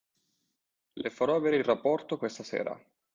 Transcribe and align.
Le 0.93 1.09
farò 1.11 1.35
avere 1.35 1.57
il 1.57 1.63
rapporto 1.63 2.17
questa 2.17 2.41
sera. 2.41 2.75